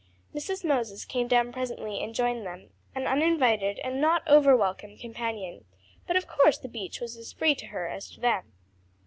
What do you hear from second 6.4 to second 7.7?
the beach was as free to